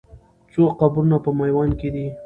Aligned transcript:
څو 0.51 0.61
قبرونه 0.79 1.17
په 1.23 1.29
میوند 1.39 1.73
کې 1.79 1.89
دي؟ 1.93 2.05